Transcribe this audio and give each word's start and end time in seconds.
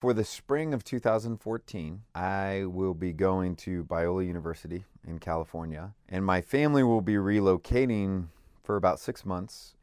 For 0.00 0.14
the 0.14 0.24
spring 0.24 0.72
of 0.72 0.82
2014, 0.82 2.00
I 2.14 2.64
will 2.64 2.94
be 2.94 3.12
going 3.12 3.54
to 3.56 3.84
Biola 3.84 4.26
University 4.26 4.86
in 5.06 5.18
California, 5.18 5.92
and 6.08 6.24
my 6.24 6.40
family 6.40 6.82
will 6.82 7.02
be 7.02 7.16
relocating 7.16 8.28
for 8.62 8.76
about 8.76 8.98
six 8.98 9.26
months, 9.26 9.74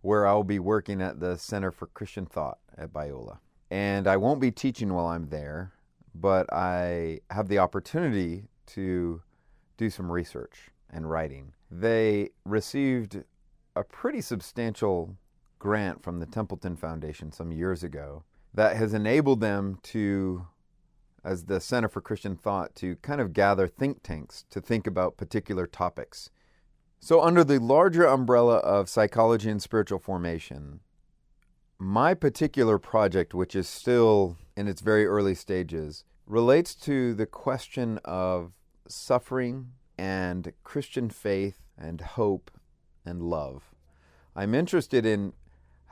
where 0.00 0.26
I'll 0.26 0.42
be 0.42 0.58
working 0.58 1.00
at 1.00 1.20
the 1.20 1.36
Center 1.36 1.70
for 1.70 1.86
Christian 1.86 2.26
Thought 2.26 2.58
at 2.76 2.92
Biola. 2.92 3.38
And 3.70 4.08
I 4.08 4.16
won't 4.16 4.40
be 4.40 4.50
teaching 4.50 4.92
while 4.92 5.06
I'm 5.06 5.28
there, 5.28 5.70
but 6.16 6.52
I 6.52 7.20
have 7.30 7.46
the 7.46 7.58
opportunity 7.58 8.48
to 8.74 9.22
do 9.76 9.88
some 9.88 10.10
research 10.10 10.70
and 10.90 11.08
writing. 11.08 11.52
They 11.70 12.30
received 12.44 13.22
a 13.76 13.84
pretty 13.84 14.20
substantial 14.20 15.16
grant 15.60 16.02
from 16.02 16.18
the 16.18 16.26
Templeton 16.26 16.74
Foundation 16.74 17.30
some 17.30 17.52
years 17.52 17.84
ago 17.84 18.24
that 18.54 18.76
has 18.76 18.92
enabled 18.92 19.40
them 19.40 19.78
to, 19.82 20.46
as 21.24 21.44
the 21.44 21.60
Center 21.60 21.88
for 21.88 22.00
Christian 22.00 22.36
Thought, 22.36 22.74
to 22.76 22.96
kind 22.96 23.20
of 23.20 23.32
gather 23.32 23.66
think 23.66 24.02
tanks 24.02 24.44
to 24.50 24.60
think 24.60 24.86
about 24.86 25.16
particular 25.16 25.66
topics. 25.66 26.30
So, 27.00 27.20
under 27.20 27.42
the 27.42 27.58
larger 27.58 28.04
umbrella 28.04 28.58
of 28.58 28.88
psychology 28.88 29.50
and 29.50 29.60
spiritual 29.60 29.98
formation, 29.98 30.80
my 31.78 32.14
particular 32.14 32.78
project, 32.78 33.34
which 33.34 33.56
is 33.56 33.68
still 33.68 34.36
in 34.56 34.68
its 34.68 34.80
very 34.80 35.04
early 35.04 35.34
stages, 35.34 36.04
relates 36.26 36.74
to 36.76 37.12
the 37.14 37.26
question 37.26 37.98
of 38.04 38.52
suffering 38.86 39.72
and 39.98 40.52
Christian 40.62 41.10
faith 41.10 41.58
and 41.76 42.00
hope 42.00 42.50
and 43.04 43.22
love. 43.22 43.74
I'm 44.34 44.54
interested 44.54 45.04
in 45.04 45.32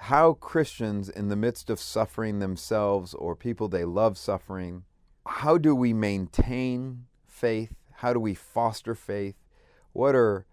how 0.05 0.33
Christians, 0.33 1.11
in 1.11 1.29
the 1.29 1.37
midst 1.37 1.69
of 1.69 1.79
suffering 1.79 2.39
themselves 2.39 3.13
or 3.13 3.37
people 3.37 3.69
they 3.69 3.85
love 3.85 4.17
suffering, 4.17 4.85
how 5.27 5.59
do 5.59 5.75
we 5.75 5.93
maintain 5.93 7.05
faith? 7.29 7.75
How 7.97 8.15
do 8.15 8.19
we 8.19 8.33
foster 8.33 8.95
faith? 8.95 9.37
What 9.93 10.15
are 10.15 10.47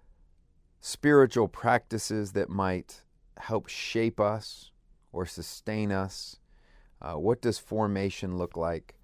spiritual 0.82 1.48
practices 1.48 2.34
that 2.34 2.50
might 2.50 3.04
help 3.38 3.70
shape 3.70 4.20
us 4.20 4.72
or 5.14 5.26
sustain 5.26 5.94
us? 5.94 6.42
Uh, 7.02 7.14
what 7.14 7.42
does 7.42 7.58
formation 7.58 8.38
look 8.38 8.58
like? 8.58 8.96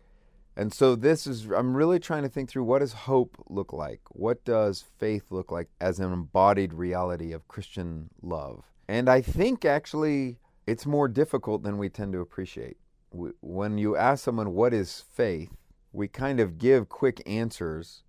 And 0.57 0.73
so 0.73 0.97
this 0.97 1.25
is 1.25 1.45
I'm 1.45 1.73
really 1.73 1.99
trying 1.99 2.23
to 2.23 2.29
think 2.29 2.49
through 2.49 2.65
what 2.65 2.79
does 2.79 2.91
hope 2.91 3.41
look 3.47 3.71
like? 3.71 4.01
What 4.09 4.43
does 4.43 4.83
faith 4.99 5.23
look 5.29 5.53
like 5.53 5.69
as 5.79 6.01
an 6.01 6.11
embodied 6.11 6.73
reality 6.73 7.31
of 7.31 7.47
Christian 7.47 8.09
love? 8.21 8.72
And 8.93 9.09
I 9.09 9.21
think 9.21 9.65
actually 9.65 10.37
it's 10.67 10.85
more 10.85 11.07
difficult 11.07 11.63
than 11.63 11.79
we 11.79 11.89
tend 11.89 12.13
to 12.13 12.19
appreciate. 12.19 12.77
When 13.09 13.79
you 13.79 13.95
ask 13.95 14.23
someone, 14.23 14.53
what 14.53 14.71
is 14.71 15.03
faith? 15.11 15.49
We 15.91 16.07
kind 16.07 16.39
of 16.39 16.59
give 16.59 16.89
quick 16.89 17.19
answers, 17.25 18.03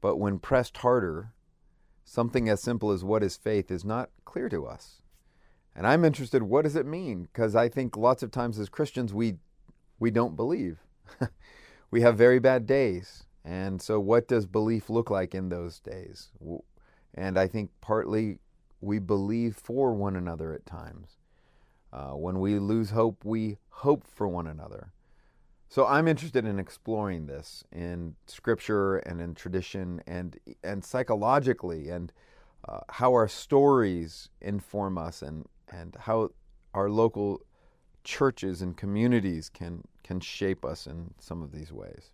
but 0.00 0.16
when 0.16 0.38
pressed 0.38 0.78
harder, 0.78 1.34
something 2.04 2.48
as 2.48 2.62
simple 2.62 2.90
as 2.90 3.04
what 3.04 3.22
is 3.22 3.36
faith 3.36 3.70
is 3.70 3.84
not 3.84 4.08
clear 4.24 4.48
to 4.48 4.64
us. 4.64 5.02
And 5.76 5.86
I'm 5.86 6.06
interested, 6.06 6.42
what 6.42 6.64
does 6.64 6.74
it 6.74 6.86
mean? 6.86 7.24
Because 7.24 7.54
I 7.54 7.68
think 7.68 7.98
lots 7.98 8.22
of 8.22 8.30
times 8.30 8.58
as 8.58 8.70
Christians, 8.70 9.12
we, 9.12 9.34
we 9.98 10.10
don't 10.10 10.36
believe. 10.36 10.78
we 11.90 12.00
have 12.00 12.16
very 12.16 12.38
bad 12.38 12.66
days. 12.66 13.24
And 13.44 13.82
so, 13.82 14.00
what 14.00 14.26
does 14.26 14.46
belief 14.46 14.88
look 14.88 15.10
like 15.10 15.34
in 15.34 15.50
those 15.50 15.80
days? 15.80 16.30
And 17.12 17.38
I 17.38 17.46
think 17.46 17.72
partly 17.82 18.38
we 18.80 18.98
believe 18.98 19.56
for 19.56 19.92
one 19.92 20.16
another 20.16 20.52
at 20.52 20.66
times. 20.66 21.18
Uh, 21.92 22.10
when 22.10 22.38
we 22.40 22.58
lose 22.58 22.90
hope, 22.90 23.24
we 23.24 23.58
hope 23.70 24.06
for 24.06 24.28
one 24.28 24.46
another. 24.46 24.92
So 25.68 25.86
I'm 25.86 26.08
interested 26.08 26.46
in 26.46 26.58
exploring 26.58 27.26
this 27.26 27.62
in 27.70 28.16
scripture 28.26 28.96
and 28.98 29.20
in 29.20 29.34
tradition 29.34 30.02
and 30.06 30.36
and 30.64 30.84
psychologically 30.84 31.90
and 31.90 32.12
uh, 32.68 32.80
how 32.88 33.12
our 33.12 33.28
stories 33.28 34.30
inform 34.40 34.98
us 34.98 35.22
and 35.22 35.46
and 35.68 35.96
how 36.00 36.30
our 36.74 36.90
local 36.90 37.42
churches 38.02 38.62
and 38.62 38.76
communities 38.76 39.48
can 39.48 39.84
can 40.02 40.18
shape 40.18 40.64
us 40.64 40.88
in 40.88 41.14
some 41.20 41.40
of 41.40 41.52
these 41.52 41.72
ways. 41.72 42.06